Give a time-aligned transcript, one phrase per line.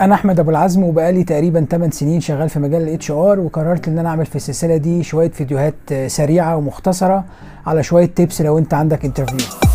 [0.00, 3.98] أنا أحمد أبو العزم وبقالي تقريبا 8 سنين شغال في مجال ال HR وقررت إن
[3.98, 5.74] أنا أعمل في السلسلة دي شوية فيديوهات
[6.06, 7.24] سريعة ومختصرة
[7.66, 9.67] على شوية tips لو أنت عندك interview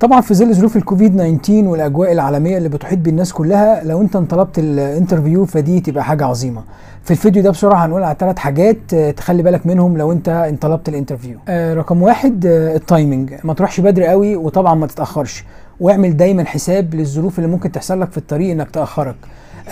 [0.00, 4.58] طبعا في ظل ظروف الكوفيد 19 والأجواء العالمية اللي بتحيط بالناس كلها لو أنت انطلبت
[4.58, 6.62] ال interview فدي تبقى حاجة عظيمة.
[7.04, 10.93] في الفيديو ده بسرعة هنقول على ثلاث حاجات تخلي بالك منهم لو أنت انطلبت ال
[10.93, 11.38] interview.
[11.48, 15.44] آه رقم واحد آه ال timing ما تروحش بدري قوي وطبعا ما تتأخرش.
[15.80, 19.16] واعمل دايما حساب للظروف اللي ممكن تحصل لك في الطريق إنك تأخرك.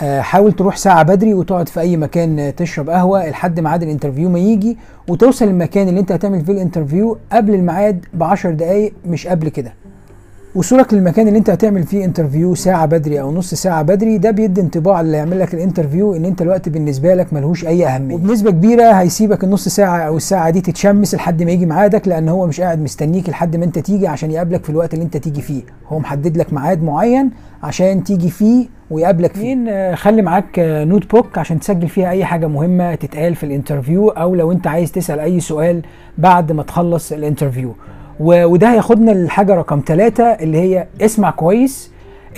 [0.02, 4.28] آه حاول تروح ساعة بدري وتقعد في أي مكان تشرب قهوة لحد ميعاد ال interview
[4.30, 4.76] ما يجي
[5.08, 9.48] وتوصل المكان اللي أنت هتعمل فيه ال interview قبل الميعاد ب 10 دقايق مش قبل
[9.48, 9.72] كده.
[10.54, 14.60] وصولك للمكان اللي انت هتعمل فيه interview ساعة بدري أو نص ساعة بدري ده بيدي
[14.60, 18.14] انطباع اللي يعمل لك ال interview إن انت الوقت بالنسبة لك ملهوش أي أهمية.
[18.14, 22.46] وبنسبة كبيرة هيسيبك النص ساعة أو الساعة دي تتشمس لحد ما يجي ميعادك لأن هو
[22.46, 25.62] مش قاعد مستنيك لحد ما انت تيجي عشان يقابلك في الوقت اللي انت تيجي فيه.
[25.88, 27.30] هو محدد لك ميعاد معين
[27.62, 29.94] عشان تيجي فيه ويقابلك فيه.
[29.94, 34.52] خلي معاك notebook عشان تسجل فيها أي حاجة مهمة تتقال في ال interview أو لو
[34.52, 35.82] انت عايز تسأل أي سؤال
[36.18, 37.74] بعد ما تخلص ال interview
[38.20, 41.90] وده هياخدنا للحاجه رقم ثلاثة اللي هي اسمع كويس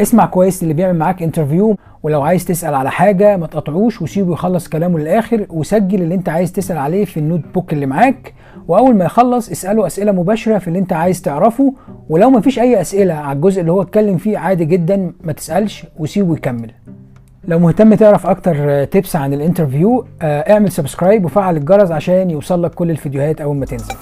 [0.03, 4.69] اسمع كويس اللي بيعمل معاك interview ولو عايز تسأل على حاجة ما تقطعوش وسيبه يخلص
[4.69, 8.35] كلامه للآخر وسجل اللي انت عايز تسأل عليه في ال notebook اللي معاك
[8.69, 11.75] وأول ما يخلص اسأله أسئلة مباشرة في اللي انت عايز تعرفه
[12.11, 15.87] ولو ما فيش أي أسئلة على الجزء اللي هو اتكلم فيه عادي جدا ما تسألش
[15.99, 16.71] وسيبه يكمل.
[17.49, 22.75] لو مهتم تعرف أكتر tips عن ال interview اعمل subscribe وفعل الجرس عشان يوصل لك
[22.75, 23.95] كل الفيديوهات أول ما تنزل.